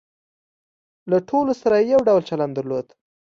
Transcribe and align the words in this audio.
له 1.11 1.17
ټولو 1.29 1.51
سره 1.61 1.75
یې 1.79 1.89
یو 1.93 1.99
ډول 2.09 2.21
چلن 2.29 2.49
درلود. 2.57 2.87